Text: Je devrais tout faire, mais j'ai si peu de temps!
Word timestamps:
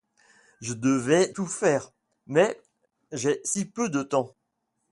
Je 0.61 0.73
devrais 0.73 1.31
tout 1.31 1.45
faire, 1.45 1.91
mais 2.25 2.59
j'ai 3.11 3.39
si 3.43 3.65
peu 3.69 3.87
de 3.87 4.01
temps! 4.01 4.35